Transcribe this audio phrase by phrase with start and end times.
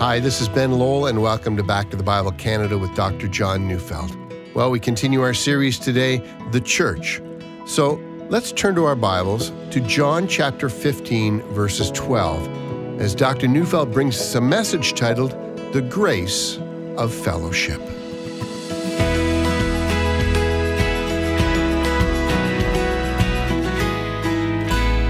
[0.00, 3.26] Hi, this is Ben Lowell, and welcome to Back to the Bible Canada with Dr.
[3.26, 4.16] John Neufeld.
[4.54, 6.18] Well, we continue our series today,
[6.52, 7.20] The Church.
[7.66, 13.48] So let's turn to our Bibles to John chapter 15, verses 12, as Dr.
[13.48, 15.32] Neufeld brings us a message titled,
[15.72, 16.58] The Grace
[16.96, 17.80] of Fellowship.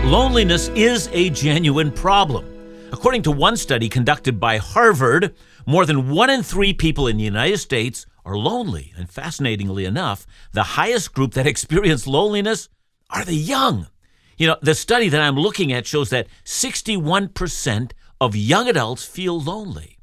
[0.06, 2.57] Loneliness is a genuine problem.
[2.90, 5.34] According to one study conducted by Harvard,
[5.66, 8.92] more than one in three people in the United States are lonely.
[8.96, 12.68] And fascinatingly enough, the highest group that experience loneliness
[13.10, 13.88] are the young.
[14.38, 19.38] You know, the study that I'm looking at shows that 61% of young adults feel
[19.38, 19.98] lonely.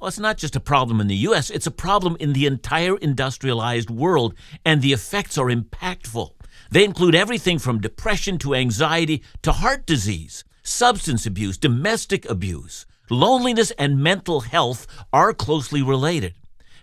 [0.00, 2.96] Well, it's not just a problem in the U.S., it's a problem in the entire
[2.98, 4.34] industrialized world,
[4.64, 6.32] and the effects are impactful.
[6.70, 13.70] They include everything from depression to anxiety to heart disease substance abuse, domestic abuse, loneliness,
[13.72, 16.34] and mental health are closely related.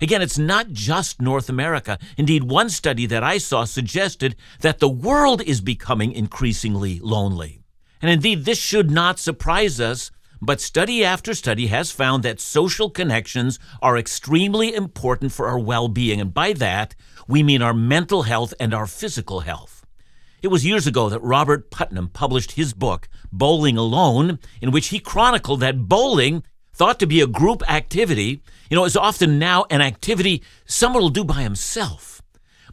[0.02, 1.98] Again, it's not just North America.
[2.18, 7.62] Indeed, one study that I saw suggested that the world is becoming increasingly lonely.
[8.02, 12.90] And indeed, this should not surprise us, but study after study has found that social
[12.90, 16.20] connections are extremely important for our well being.
[16.20, 16.96] And by that,
[17.28, 19.86] we mean our mental health and our physical health.
[20.42, 25.00] It was years ago that Robert Putnam published his book, Bowling Alone, in which he
[25.00, 29.82] chronicled that bowling, thought to be a group activity, you know, is often now an
[29.82, 32.22] activity someone will do by himself.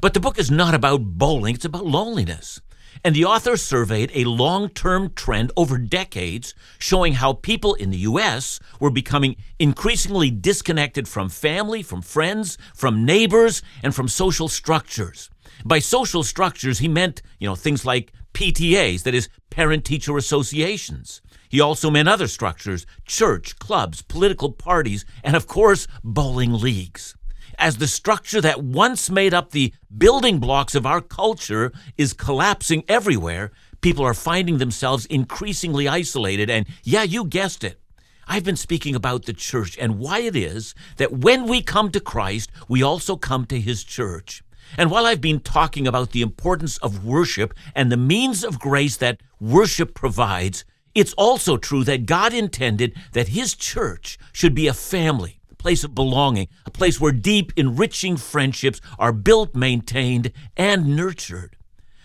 [0.01, 2.61] But the book is not about bowling, it's about loneliness.
[3.03, 7.99] And the author surveyed a long term trend over decades showing how people in the
[7.99, 8.61] U.S.
[8.79, 15.31] were becoming increasingly disconnected from family, from friends, from neighbors, and from social structures.
[15.65, 21.21] By social structures, he meant, you know, things like PTAs, that is, parent teacher associations.
[21.49, 27.17] He also meant other structures church, clubs, political parties, and of course, bowling leagues.
[27.59, 32.85] As the structure that once made up the building blocks of our culture is collapsing
[32.89, 33.51] everywhere,
[33.81, 36.49] people are finding themselves increasingly isolated.
[36.49, 37.81] And yeah, you guessed it.
[38.27, 42.01] I've been speaking about the church and why it is that when we come to
[42.01, 44.45] Christ, we also come to his church.
[44.77, 48.97] And while I've been talking about the importance of worship and the means of grace
[48.99, 50.65] that worship provides,
[50.95, 55.85] it's also true that God intended that His church should be a family, a place
[55.85, 61.57] of belonging, a place where deep, enriching friendships are built, maintained, and nurtured.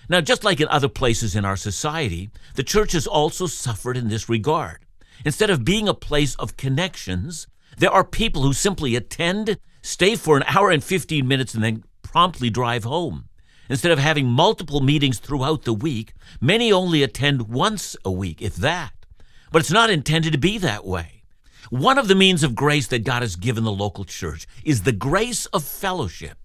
[0.07, 4.09] Now, just like in other places in our society, the church has also suffered in
[4.09, 4.85] this regard.
[5.23, 7.47] Instead of being a place of connections,
[7.77, 11.83] there are people who simply attend, stay for an hour and 15 minutes, and then
[12.15, 13.27] promptly drive home.
[13.67, 18.55] Instead of having multiple meetings throughout the week, many only attend once a week, if
[18.55, 18.93] that.
[19.51, 21.23] But it's not intended to be that way.
[21.69, 24.93] One of the means of grace that God has given the local church is the
[24.93, 26.37] grace of fellowship.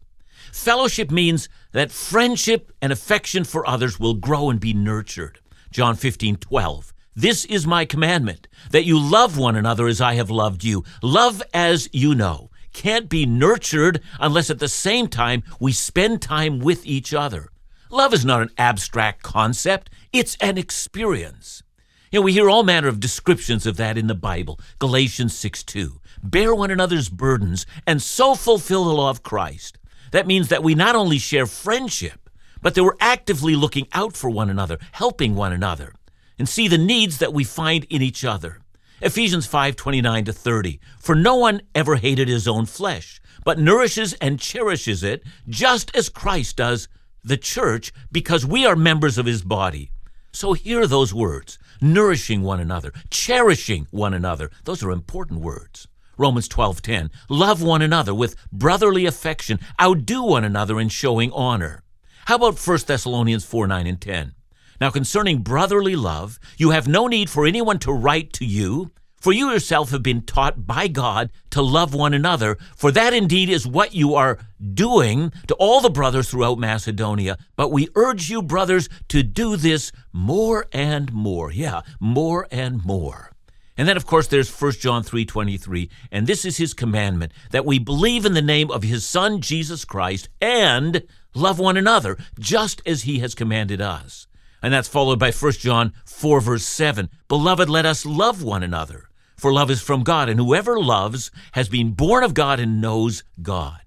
[0.51, 5.39] Fellowship means that friendship and affection for others will grow and be nurtured.
[5.71, 6.93] John 15, 12.
[7.15, 10.83] This is my commandment, that you love one another as I have loved you.
[11.01, 16.59] Love as you know can't be nurtured unless at the same time we spend time
[16.59, 17.49] with each other.
[17.91, 21.63] Love is not an abstract concept, it's an experience.
[22.11, 24.59] You know, we hear all manner of descriptions of that in the Bible.
[24.79, 26.01] Galatians 6 2.
[26.23, 29.79] Bear one another's burdens and so fulfill the law of Christ.
[30.13, 32.29] That means that we not only share friendship,
[32.63, 35.95] but that we're actively looking out for one another, helping one another,
[36.39, 38.61] and see the needs that we find in each other.
[39.03, 40.79] Ephesians 5:29 to 30.
[40.99, 46.11] For no one ever hated his own flesh, but nourishes and cherishes it, just as
[46.11, 46.87] Christ does
[47.25, 49.91] the church, because we are members of his body.
[50.33, 54.51] So hear those words, nourishing one another, cherishing one another.
[54.65, 55.89] Those are important words.
[56.19, 57.11] Romans 12:10.
[57.31, 61.83] Love one another with brotherly affection, outdo one another in showing honor.
[62.27, 64.35] How about 1 Thessalonians 4:9 and 10?
[64.81, 69.33] Now, concerning brotherly love, you have no need for anyone to write to you, for
[69.33, 73.67] you yourself have been taught by God to love one another, for that indeed is
[73.67, 74.39] what you are
[74.73, 77.37] doing to all the brothers throughout Macedonia.
[77.57, 81.53] But we urge you, brothers, to do this more and more.
[81.53, 83.33] Yeah, more and more.
[83.77, 87.79] And then of course there's 1 John 3:23, and this is his commandment that we
[87.79, 91.03] believe in the name of his son Jesus Christ and
[91.35, 94.27] love one another just as he has commanded us.
[94.63, 97.09] And that's followed by 1 John 4, verse 7.
[97.29, 101.69] Beloved, let us love one another, for love is from God, and whoever loves has
[101.69, 103.81] been born of God and knows God.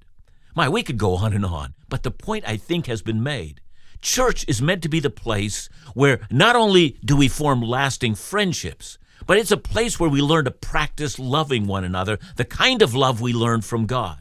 [0.56, 3.62] My, we could go on and on, but the point I think has been made.
[4.02, 8.98] Church is meant to be the place where not only do we form lasting friendships,
[9.26, 12.94] but it's a place where we learn to practice loving one another, the kind of
[12.94, 14.20] love we learned from God.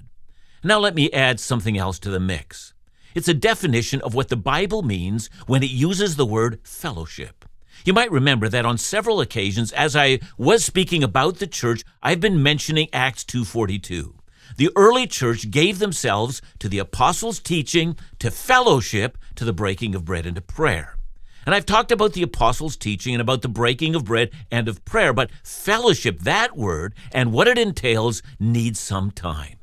[0.62, 2.71] Now, let me add something else to the mix.
[3.14, 7.44] It's a definition of what the Bible means when it uses the word fellowship.
[7.84, 12.20] You might remember that on several occasions as I was speaking about the church, I've
[12.20, 14.14] been mentioning Acts 2:42.
[14.56, 20.04] The early church gave themselves to the apostles' teaching, to fellowship, to the breaking of
[20.04, 20.96] bread and to prayer.
[21.44, 24.84] And I've talked about the apostles' teaching and about the breaking of bread and of
[24.84, 29.56] prayer, but fellowship, that word, and what it entails needs some time.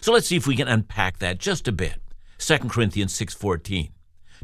[0.00, 2.00] So let's see if we can unpack that just a bit.
[2.38, 3.90] 2 Corinthians 6:14.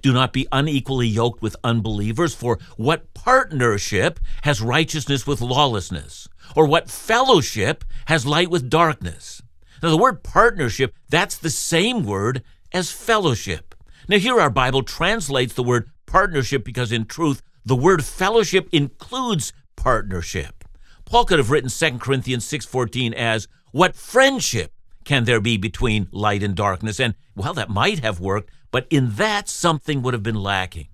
[0.00, 6.28] Do not be unequally yoked with unbelievers, for what partnership has righteousness with lawlessness?
[6.56, 9.42] Or what fellowship has light with darkness?
[9.82, 12.42] Now, the word partnership, that's the same word
[12.72, 13.74] as fellowship.
[14.08, 19.52] Now, here our Bible translates the word partnership because, in truth, the word fellowship includes
[19.76, 20.64] partnership.
[21.04, 24.72] Paul could have written 2 Corinthians 6:14 as what friendship
[25.04, 27.00] can there be between light and darkness?
[27.00, 30.88] And, well, that might have worked, but in that, something would have been lacking.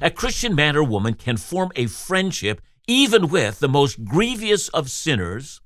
[0.00, 4.90] A Christian man or woman can form a friendship even with the most grievous of
[4.90, 5.60] sinners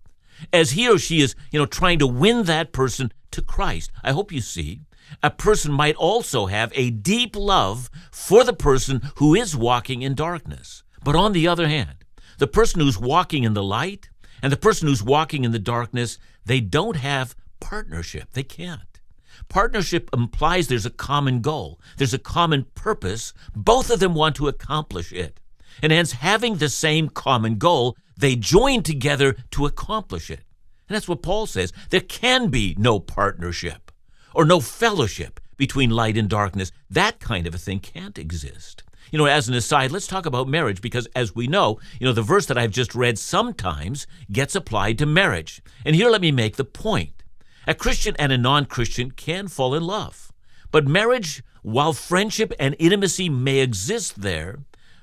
[0.52, 3.91] as he or she is, you know, trying to win that person to Christ.
[4.02, 4.81] I hope you see.
[5.23, 10.14] A person might also have a deep love for the person who is walking in
[10.14, 10.82] darkness.
[11.02, 12.05] But on the other hand,
[12.38, 14.08] the person who's walking in the light
[14.43, 18.28] and the person who's walking in the darkness, they don't have partnership.
[18.34, 19.00] They can't.
[19.49, 23.32] Partnership implies there's a common goal, there's a common purpose.
[23.56, 25.40] Both of them want to accomplish it.
[25.82, 30.40] And hence, having the same common goal, they join together to accomplish it.
[30.88, 31.72] And that's what Paul says.
[31.88, 33.90] There can be no partnership
[34.34, 36.70] or no fellowship between light and darkness.
[36.90, 38.84] That kind of a thing can't exist.
[39.11, 42.12] You know, as an aside, let's talk about marriage because, as we know, you know,
[42.12, 45.62] the verse that I've just read sometimes gets applied to marriage.
[45.84, 47.24] And here let me make the point
[47.66, 50.32] a Christian and a non Christian can fall in love.
[50.70, 54.58] But marriage, while friendship and intimacy may exist there,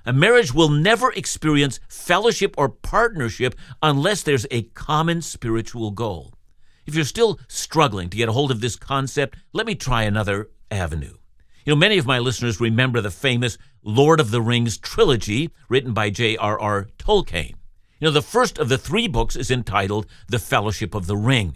[0.06, 6.34] a marriage will never experience fellowship or partnership unless there's a common spiritual goal.
[6.86, 10.50] If you're still struggling to get a hold of this concept, let me try another
[10.70, 11.18] avenue.
[11.66, 15.94] You know, many of my listeners remember the famous Lord of the Rings trilogy written
[15.94, 16.88] by J.R.R.
[16.98, 17.56] Tolkien.
[18.00, 21.56] You know, the first of the three books is entitled The Fellowship of the Ring.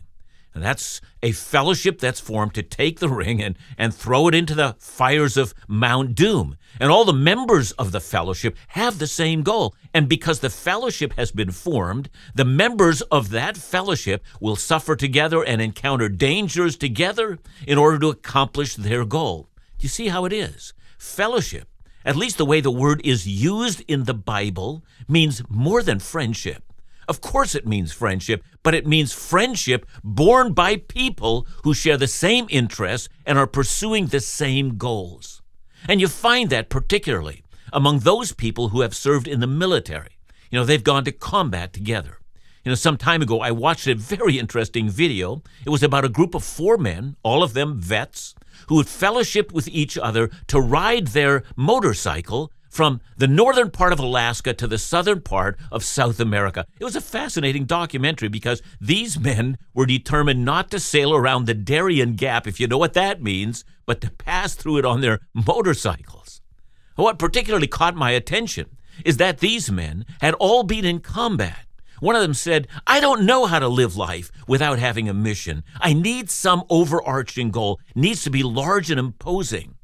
[0.55, 4.55] And that's a fellowship that's formed to take the ring and, and throw it into
[4.55, 6.55] the fires of Mount Doom.
[6.79, 9.75] And all the members of the fellowship have the same goal.
[9.93, 15.43] And because the fellowship has been formed, the members of that fellowship will suffer together
[15.43, 17.37] and encounter dangers together
[17.67, 19.49] in order to accomplish their goal.
[19.77, 20.73] Do you see how it is?
[20.97, 21.67] Fellowship,
[22.05, 26.63] at least the way the word is used in the Bible, means more than friendship.
[27.07, 32.07] Of course, it means friendship, but it means friendship born by people who share the
[32.07, 35.41] same interests and are pursuing the same goals.
[35.87, 40.17] And you find that particularly among those people who have served in the military.
[40.49, 42.19] You know, they've gone to combat together.
[42.63, 45.43] You know, some time ago, I watched a very interesting video.
[45.65, 48.33] It was about a group of four men, all of them vets,
[48.67, 54.00] who had fellowshiped with each other to ride their motorcycle from the northern part of
[54.00, 56.66] Alaska to the southern part of South America.
[56.77, 61.53] It was a fascinating documentary because these men were determined not to sail around the
[61.53, 65.22] Darien Gap, if you know what that means, but to pass through it on their
[65.34, 66.41] motorcycles.
[66.98, 71.65] What particularly caught my attention is that these men had all been in combat.
[72.01, 75.63] One of them said, I don't know how to live life without having a mission.
[75.79, 79.75] I need some overarching goal, it needs to be large and imposing.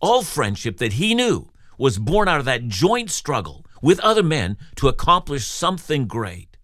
[0.00, 1.51] All friendship that he knew
[1.82, 6.56] was born out of that joint struggle with other men to accomplish something great.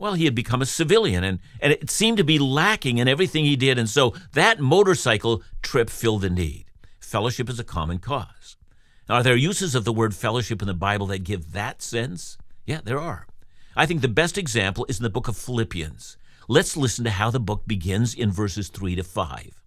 [0.00, 3.44] Well, he had become a civilian, and, and it seemed to be lacking in everything
[3.44, 6.64] he did, and so that motorcycle trip filled the need.
[6.98, 8.56] Fellowship is a common cause.
[9.08, 12.36] Now, are there uses of the word fellowship in the Bible that give that sense?
[12.66, 13.28] Yeah, there are.
[13.76, 16.16] I think the best example is in the book of Philippians.
[16.48, 19.63] Let's listen to how the book begins in verses 3 to 5.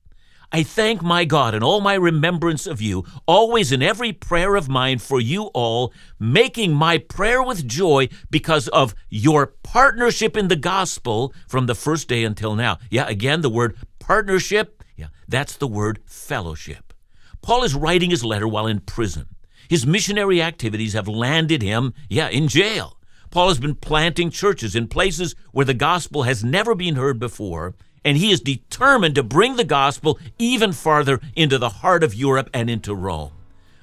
[0.52, 4.70] I thank my God in all my remembrance of you, always in every prayer of
[4.70, 10.56] mine for you all, making my prayer with joy because of your partnership in the
[10.56, 12.78] gospel from the first day until now.
[12.90, 16.94] Yeah, again, the word partnership, yeah, that's the word fellowship.
[17.42, 19.28] Paul is writing his letter while in prison.
[19.70, 22.98] His missionary activities have landed him, yeah, in jail.
[23.32, 27.76] Paul has been planting churches in places where the gospel has never been heard before,
[28.04, 32.50] and he is determined to bring the gospel even farther into the heart of Europe
[32.54, 33.32] and into Rome.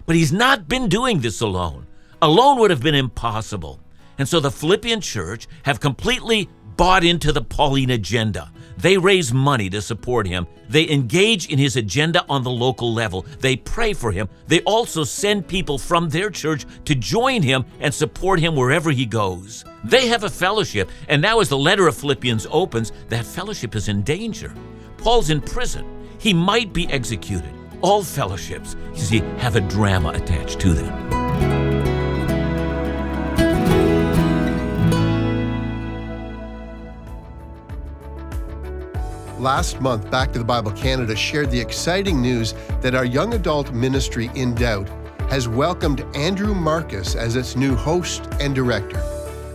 [0.07, 1.87] But he's not been doing this alone.
[2.21, 3.81] Alone would have been impossible.
[4.19, 8.51] And so the Philippian church have completely bought into the Pauline agenda.
[8.77, 10.47] They raise money to support him.
[10.69, 13.25] They engage in his agenda on the local level.
[13.41, 14.29] They pray for him.
[14.49, 19.07] They also send people from their church to join him and support him wherever he
[19.07, 19.65] goes.
[19.85, 23.89] They have a fellowship, and now as the letter of Philippians opens, that fellowship is
[23.89, 24.53] in danger.
[24.97, 25.87] Paul's in prison.
[26.19, 27.53] He might be executed.
[27.81, 31.24] All fellowships, you see, have a drama attached to them.
[39.39, 43.73] Last month, Back to the Bible Canada shared the exciting news that our young adult
[43.73, 44.89] ministry, In Doubt,
[45.29, 49.03] has welcomed Andrew Marcus as its new host and director.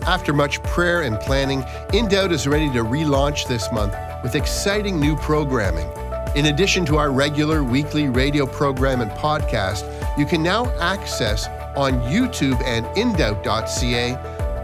[0.05, 4.99] After much prayer and planning, In Doubt is ready to relaunch this month with exciting
[4.99, 5.89] new programming.
[6.35, 11.93] In addition to our regular weekly radio program and podcast, you can now access on
[12.01, 14.11] YouTube and indoubt.ca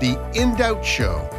[0.01, 1.29] the In Doubt Show.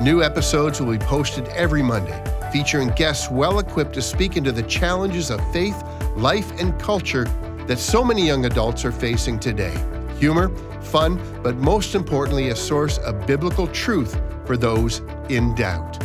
[0.00, 4.62] New episodes will be posted every Monday featuring guests well equipped to speak into the
[4.64, 5.82] challenges of faith,
[6.16, 7.24] life, and culture
[7.66, 9.76] that so many young adults are facing today.
[10.18, 10.48] Humor,
[10.80, 16.02] fun, but most importantly, a source of biblical truth for those in doubt.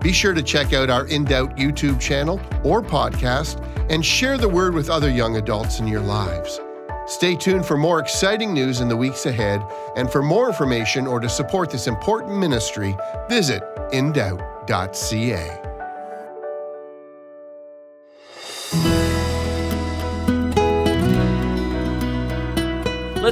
[0.00, 4.48] Be sure to check out our In Doubt YouTube channel or podcast and share the
[4.48, 6.60] word with other young adults in your lives.
[7.06, 9.64] Stay tuned for more exciting news in the weeks ahead,
[9.94, 12.96] and for more information or to support this important ministry,
[13.28, 13.62] visit
[13.92, 15.65] indoubt.ca.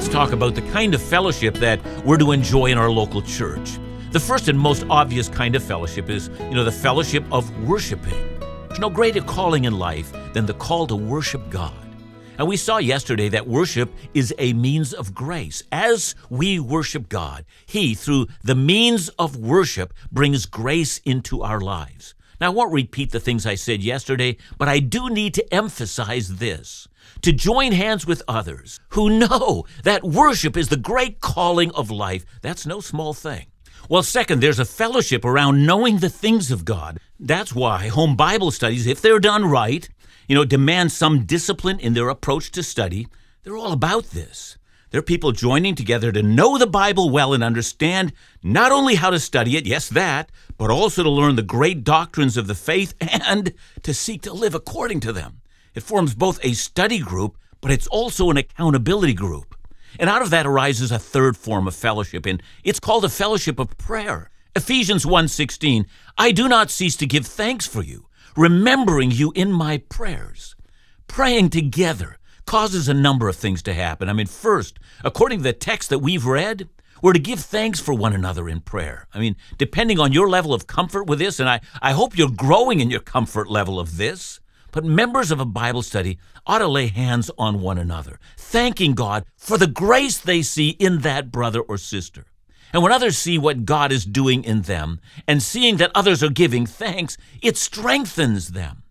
[0.04, 3.78] let's talk about the kind of fellowship that we're to enjoy in our local church.
[4.10, 8.38] The first and most obvious kind of fellowship is, you know, the fellowship of worshiping.
[8.68, 11.72] There's no greater calling in life than the call to worship God.
[12.36, 15.62] And we saw yesterday that worship is a means of grace.
[15.72, 22.14] As we worship God, He, through the means of worship, brings grace into our lives.
[22.42, 26.36] Now, I won't repeat the things I said yesterday, but I do need to emphasize
[26.36, 26.88] this
[27.22, 32.24] to join hands with others who know that worship is the great calling of life.
[32.42, 33.46] That's no small thing.
[33.88, 36.98] Well, second, there's a fellowship around knowing the things of God.
[37.20, 39.88] That's why home Bible studies, if they're done right,
[40.26, 43.08] you know, demand some discipline in their approach to study.
[43.42, 44.56] They're all about this.
[44.94, 49.18] They're people joining together to know the Bible well and understand not only how to
[49.18, 53.52] study it, yes, that, but also to learn the great doctrines of the faith and
[53.82, 55.40] to seek to live according to them.
[55.74, 59.54] It forms both a study group, but it's also an accountability group.
[59.98, 63.58] And out of that arises a third form of fellowship, and it's called a fellowship
[63.58, 64.30] of prayer.
[64.56, 69.78] Ephesians 1:16, I do not cease to give thanks for you, remembering you in my
[69.78, 70.54] prayers.
[71.08, 74.08] Praying together causes a number of things to happen.
[74.08, 76.68] I mean, first, according to the text that we've read,
[77.02, 79.08] we're to give thanks for one another in prayer.
[79.12, 82.30] I mean, depending on your level of comfort with this, and I, I hope you're
[82.30, 84.40] growing in your comfort level of this,
[84.74, 89.24] but members of a Bible study ought to lay hands on one another, thanking God
[89.36, 92.26] for the grace they see in that brother or sister.
[92.72, 96.28] And when others see what God is doing in them and seeing that others are
[96.28, 98.82] giving thanks, it strengthens them.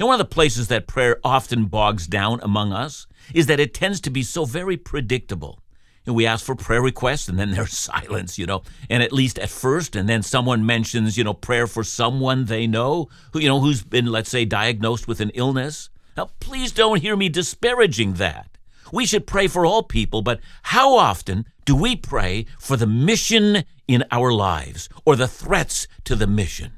[0.00, 3.72] And one of the places that prayer often bogs down among us is that it
[3.72, 5.60] tends to be so very predictable
[6.10, 9.38] and we ask for prayer requests and then there's silence, you know, and at least
[9.38, 13.48] at first, and then someone mentions, you know, prayer for someone they know who, you
[13.48, 15.88] know, who's been, let's say, diagnosed with an illness.
[16.16, 18.58] Now, please don't hear me disparaging that.
[18.92, 23.62] We should pray for all people, but how often do we pray for the mission
[23.86, 26.72] in our lives or the threats to the mission?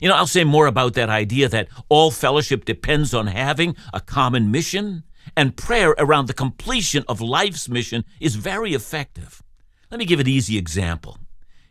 [0.00, 4.00] You know, I'll say more about that idea that all fellowship depends on having a
[4.00, 5.02] common mission
[5.36, 9.42] and prayer around the completion of life's mission is very effective.
[9.90, 11.18] Let me give an easy example.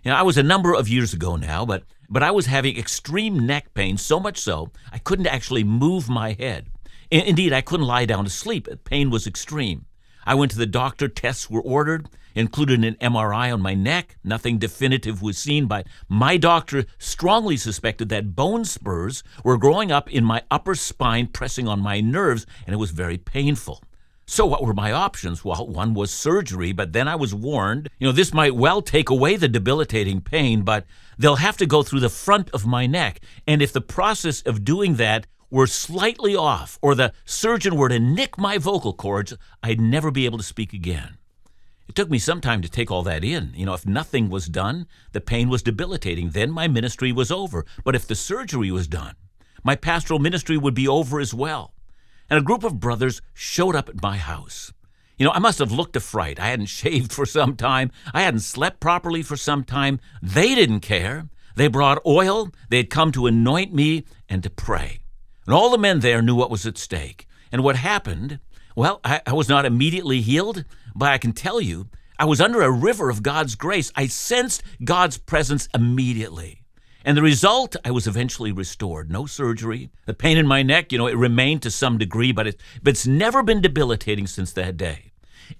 [0.03, 2.77] You know, I was a number of years ago now, but but I was having
[2.77, 6.69] extreme neck pain, so much so I couldn't actually move my head.
[7.09, 8.67] Indeed, I couldn't lie down to sleep.
[8.83, 9.85] Pain was extreme.
[10.25, 14.17] I went to the doctor, tests were ordered, included an MRI on my neck.
[14.23, 20.11] Nothing definitive was seen, but my doctor strongly suspected that bone spurs were growing up
[20.11, 23.81] in my upper spine, pressing on my nerves, and it was very painful.
[24.27, 25.45] So, what were my options?
[25.45, 29.11] Well, one was surgery, but then I was warned, you know, this might well take
[29.11, 30.85] away the debilitating pain, but
[31.17, 33.19] they'll have to go through the front of my neck.
[33.45, 37.99] And if the process of doing that were slightly off, or the surgeon were to
[37.99, 41.17] nick my vocal cords, I'd never be able to speak again.
[41.87, 43.53] It took me some time to take all that in.
[43.55, 46.31] You know, if nothing was done, the pain was debilitating.
[46.31, 47.65] Then my ministry was over.
[47.83, 49.15] But if the surgery was done,
[49.63, 51.73] my pastoral ministry would be over as well.
[52.29, 54.73] And a group of brothers showed up at my house.
[55.17, 56.39] You know, I must have looked a fright.
[56.39, 57.91] I hadn't shaved for some time.
[58.13, 59.99] I hadn't slept properly for some time.
[60.21, 61.29] They didn't care.
[61.55, 62.49] They brought oil.
[62.69, 64.99] They had come to anoint me and to pray.
[65.45, 67.27] And all the men there knew what was at stake.
[67.51, 68.39] And what happened,
[68.75, 70.65] well, I, I was not immediately healed,
[70.95, 73.91] but I can tell you, I was under a river of God's grace.
[73.95, 76.61] I sensed God's presence immediately.
[77.03, 79.11] And the result, I was eventually restored.
[79.11, 79.89] No surgery.
[80.05, 82.91] The pain in my neck, you know, it remained to some degree, but, it, but
[82.91, 85.11] it's never been debilitating since that day.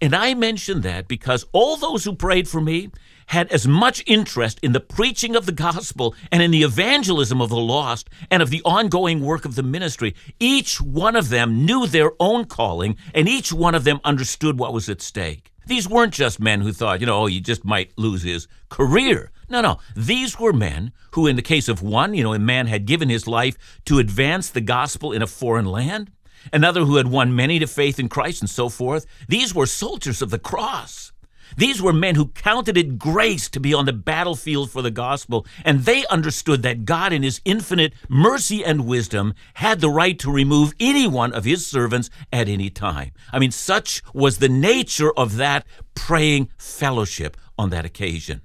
[0.02, 2.90] And I mention that because all those who prayed for me
[3.28, 7.50] had as much interest in the preaching of the gospel and in the evangelism of
[7.50, 10.16] the lost and of the ongoing work of the ministry.
[10.40, 14.74] Each one of them knew their own calling, and each one of them understood what
[14.74, 15.52] was at stake.
[15.68, 19.32] These weren't just men who thought, you know, oh, he just might lose his career.
[19.50, 19.80] No, no.
[19.96, 23.10] These were men who, in the case of one, you know, a man had given
[23.10, 26.12] his life to advance the gospel in a foreign land,
[26.54, 29.06] another who had won many to faith in Christ, and so forth.
[29.28, 31.12] These were soldiers of the cross.
[31.58, 35.46] These were men who counted it grace to be on the battlefield for the gospel,
[35.64, 40.32] and they understood that God, in His infinite mercy and wisdom, had the right to
[40.32, 43.12] remove any one of His servants at any time.
[43.32, 48.42] I mean, such was the nature of that praying fellowship on that occasion.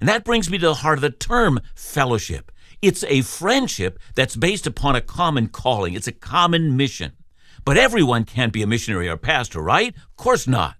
[0.00, 2.50] And that brings me to the heart of the term fellowship.
[2.82, 7.12] It's a friendship that's based upon a common calling, it's a common mission.
[7.64, 9.94] But everyone can't be a missionary or pastor, right?
[9.96, 10.76] Of course not.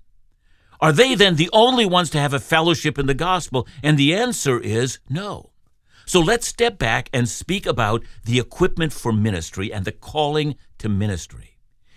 [0.84, 3.66] Are they then the only ones to have a fellowship in the gospel?
[3.82, 5.52] And the answer is no.
[6.04, 10.90] So let's step back and speak about the equipment for ministry and the calling to
[10.90, 11.56] ministry.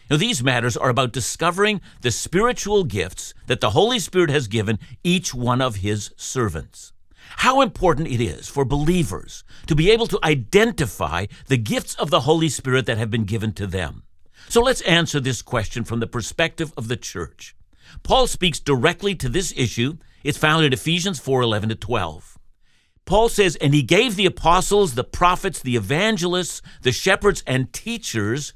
[0.09, 4.79] Now, these matters are about discovering the spiritual gifts that the Holy Spirit has given
[5.03, 6.93] each one of His servants
[7.39, 12.21] how important it is for believers to be able to identify the gifts of the
[12.21, 14.03] Holy Spirit that have been given to them.
[14.47, 17.53] So let's answer this question from the perspective of the church.
[18.03, 19.97] Paul speaks directly to this issue.
[20.23, 22.37] It's found in Ephesians 4 11 to 12.
[23.05, 28.53] Paul says, And he gave the apostles, the prophets, the evangelists, the shepherds, and teachers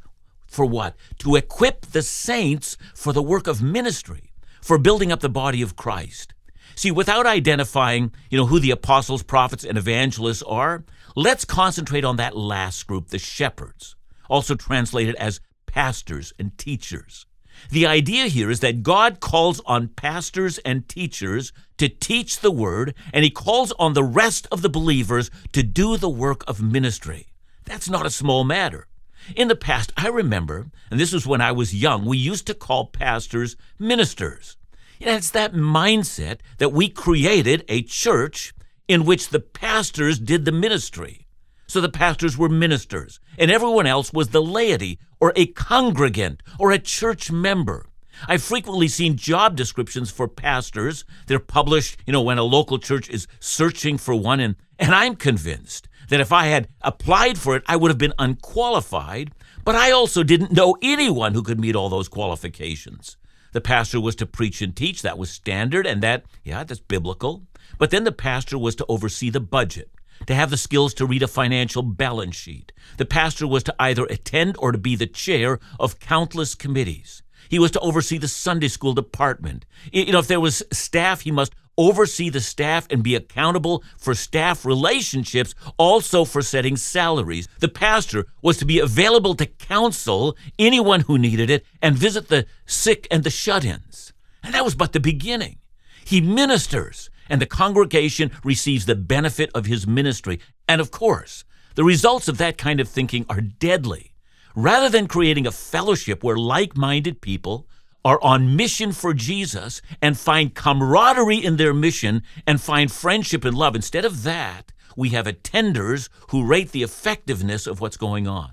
[0.47, 0.95] for what?
[1.19, 5.77] To equip the saints for the work of ministry, for building up the body of
[5.77, 6.33] Christ
[6.75, 10.83] See, without identifying, you know, who the apostles, prophets, and evangelists are,
[11.15, 13.95] let's concentrate on that last group, the shepherds,
[14.29, 17.25] also translated as pastors and teachers.
[17.69, 22.93] The idea here is that God calls on pastors and teachers to teach the word,
[23.13, 27.27] and he calls on the rest of the believers to do the work of ministry.
[27.65, 28.87] That's not a small matter.
[29.35, 32.53] In the past, I remember, and this was when I was young, we used to
[32.53, 34.57] call pastors ministers.
[34.99, 38.53] It's that mindset that we created a church
[38.87, 41.27] in which the pastors did the ministry.
[41.67, 46.71] So the pastors were ministers, and everyone else was the laity, or a congregant, or
[46.71, 47.85] a church member.
[48.27, 51.05] I've frequently seen job descriptions for pastors.
[51.27, 55.15] They're published, you know, when a local church is searching for one, and, and I'm
[55.15, 59.31] convinced that if I had applied for it, I would have been unqualified,
[59.63, 63.15] but I also didn't know anyone who could meet all those qualifications.
[63.53, 65.01] The pastor was to preach and teach.
[65.01, 67.43] That was standard, and that, yeah, that's biblical.
[67.77, 69.89] But then the pastor was to oversee the budget,
[70.27, 72.71] to have the skills to read a financial balance sheet.
[72.97, 77.23] The pastor was to either attend or to be the chair of countless committees.
[77.49, 79.65] He was to oversee the Sunday school department.
[79.91, 84.13] You know, if there was staff, he must oversee the staff and be accountable for
[84.13, 87.47] staff relationships, also for setting salaries.
[87.59, 92.45] The pastor was to be available to counsel anyone who needed it and visit the
[92.65, 94.13] sick and the shut ins.
[94.43, 95.57] And that was but the beginning.
[96.03, 100.39] He ministers, and the congregation receives the benefit of his ministry.
[100.67, 104.13] And of course, the results of that kind of thinking are deadly.
[104.53, 107.67] Rather than creating a fellowship where like minded people
[108.03, 113.57] are on mission for Jesus and find camaraderie in their mission and find friendship and
[113.57, 113.75] love.
[113.75, 118.51] Instead of that, we have attenders who rate the effectiveness of what's going on.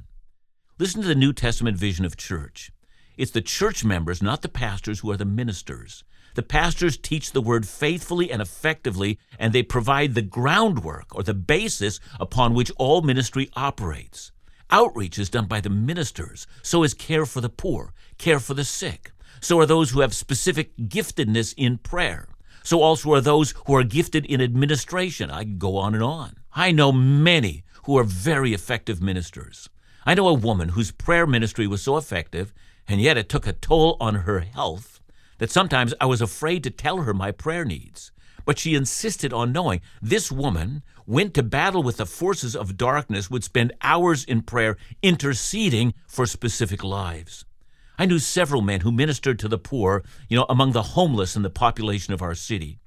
[0.78, 2.70] Listen to the New Testament vision of church.
[3.16, 6.04] It's the church members, not the pastors, who are the ministers.
[6.38, 11.34] The pastors teach the word faithfully and effectively, and they provide the groundwork or the
[11.34, 14.30] basis upon which all ministry operates.
[14.70, 18.62] Outreach is done by the ministers, so is care for the poor, care for the
[18.62, 19.10] sick.
[19.40, 22.28] So are those who have specific giftedness in prayer.
[22.62, 25.32] So also are those who are gifted in administration.
[25.32, 26.36] I can go on and on.
[26.54, 29.68] I know many who are very effective ministers.
[30.06, 32.54] I know a woman whose prayer ministry was so effective,
[32.86, 34.97] and yet it took a toll on her health,
[35.38, 38.12] that sometimes I was afraid to tell her my prayer needs.
[38.44, 43.30] But she insisted on knowing this woman went to battle with the forces of darkness,
[43.30, 47.44] would spend hours in prayer interceding for specific lives.
[47.98, 51.42] I knew several men who ministered to the poor, you know, among the homeless in
[51.42, 52.78] the population of our city.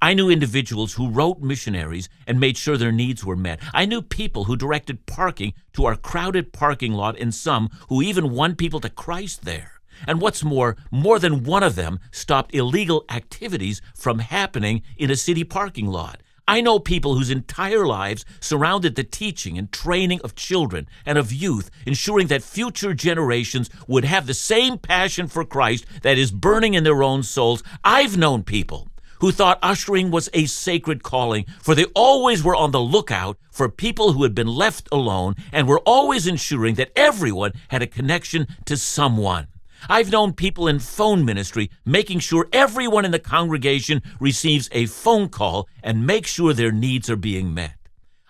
[0.00, 3.60] I knew individuals who wrote missionaries and made sure their needs were met.
[3.74, 8.30] I knew people who directed parking to our crowded parking lot and some who even
[8.30, 9.79] won people to Christ there.
[10.06, 15.16] And what's more, more than one of them stopped illegal activities from happening in a
[15.16, 16.22] city parking lot.
[16.48, 21.32] I know people whose entire lives surrounded the teaching and training of children and of
[21.32, 26.74] youth, ensuring that future generations would have the same passion for Christ that is burning
[26.74, 27.62] in their own souls.
[27.84, 28.88] I've known people
[29.20, 33.68] who thought ushering was a sacred calling, for they always were on the lookout for
[33.68, 38.48] people who had been left alone and were always ensuring that everyone had a connection
[38.64, 39.46] to someone.
[39.88, 45.28] I've known people in phone ministry making sure everyone in the congregation receives a phone
[45.28, 47.74] call and make sure their needs are being met.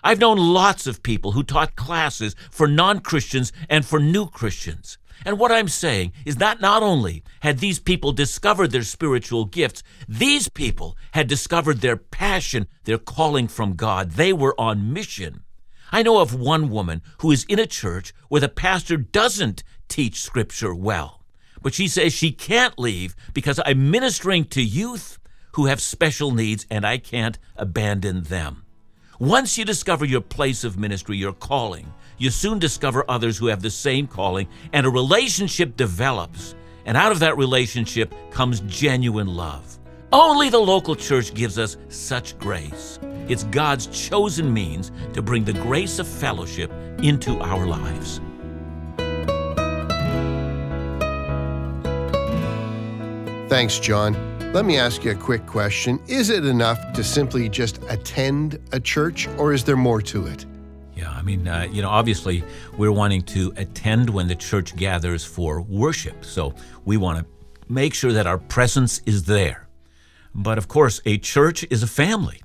[0.03, 4.99] I've known lots of people who taught classes for non Christians and for new Christians.
[5.25, 9.83] And what I'm saying is that not only had these people discovered their spiritual gifts,
[10.09, 14.13] these people had discovered their passion, their calling from God.
[14.13, 15.45] They were on mission.
[15.93, 20.23] I know of one woman who is in a church where the pastor doesn't teach
[20.23, 21.20] scripture well,
[21.62, 25.18] but she says she can't leave because I'm ministering to youth
[25.53, 28.64] who have special needs and I can't abandon them.
[29.18, 33.62] Once you discover your place of ministry, your calling, you soon discover others who have
[33.62, 36.55] the same calling, and a relationship develops.
[36.85, 39.79] And out of that relationship comes genuine love.
[40.12, 42.99] Only the local church gives us such grace.
[43.29, 48.20] It's God's chosen means to bring the grace of fellowship into our lives.
[53.51, 54.15] Thanks, John.
[54.53, 55.99] Let me ask you a quick question.
[56.07, 60.47] Is it enough to simply just attend a church, or is there more to it?
[60.95, 62.45] Yeah, I mean, uh, you know, obviously
[62.79, 66.25] we're wanting to attend when the church gathers for worship.
[66.25, 67.27] So we want to
[67.69, 69.67] make sure that our presence is there.
[70.33, 72.41] But of course, a church is a family.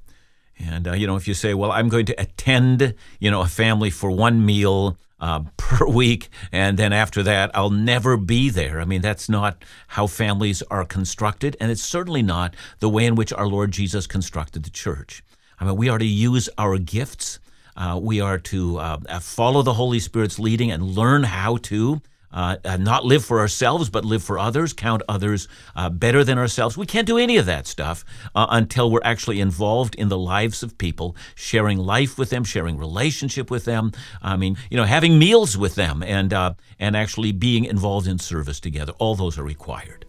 [0.57, 3.47] And, uh, you know, if you say, well, I'm going to attend, you know, a
[3.47, 8.79] family for one meal uh, per week, and then after that, I'll never be there.
[8.79, 13.15] I mean, that's not how families are constructed, and it's certainly not the way in
[13.15, 15.23] which our Lord Jesus constructed the church.
[15.59, 17.39] I mean, we are to use our gifts.
[17.77, 22.01] Uh, we are to uh, follow the Holy Spirit's leading and learn how to
[22.35, 26.37] uh, uh, not live for ourselves, but live for others, count others uh, better than
[26.37, 26.77] ourselves.
[26.77, 28.03] We can't do any of that stuff
[28.35, 32.77] uh, until we're actually involved in the lives of people, sharing life with them, sharing
[32.77, 33.93] relationship with them.
[34.21, 38.19] I mean, you know, having meals with them, and uh, and actually being involved in
[38.19, 38.91] service together.
[38.99, 40.05] All those are required.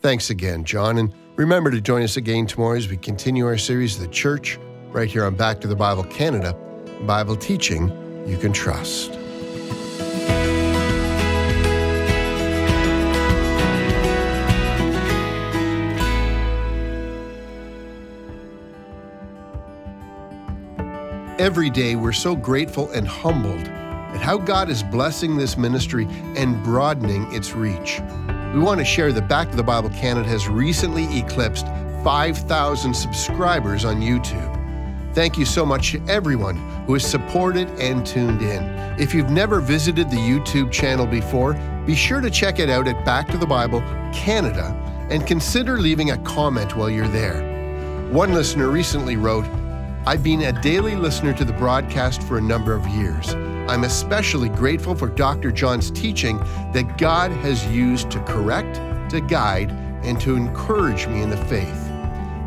[0.00, 3.98] Thanks again, John, and remember to join us again tomorrow as we continue our series,
[3.98, 4.58] The Church,
[4.90, 6.54] right here on Back to the Bible Canada,
[7.06, 7.88] Bible teaching
[8.26, 9.18] you can trust.
[21.38, 26.62] Every day, we're so grateful and humbled at how God is blessing this ministry and
[26.62, 28.00] broadening its reach.
[28.54, 31.66] We want to share that Back to the Bible Canada has recently eclipsed
[32.04, 35.12] 5,000 subscribers on YouTube.
[35.12, 36.54] Thank you so much to everyone
[36.86, 38.62] who has supported and tuned in.
[38.96, 43.04] If you've never visited the YouTube channel before, be sure to check it out at
[43.04, 43.80] Back to the Bible
[44.12, 44.66] Canada
[45.10, 47.42] and consider leaving a comment while you're there.
[48.12, 49.46] One listener recently wrote,
[50.06, 53.32] I've been a daily listener to the broadcast for a number of years.
[53.70, 55.50] I'm especially grateful for Dr.
[55.50, 56.36] John's teaching
[56.74, 58.74] that God has used to correct,
[59.12, 59.70] to guide,
[60.04, 61.88] and to encourage me in the faith.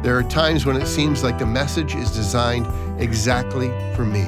[0.04, 2.68] There are times when it seems like the message is designed
[3.02, 4.26] exactly for me.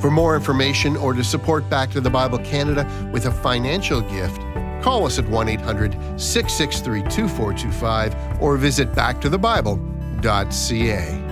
[0.00, 4.40] For more information or to support Back to the Bible Canada with a financial gift,
[4.82, 11.25] call us at 1 800 663 2425 or visit backtothebible.ca.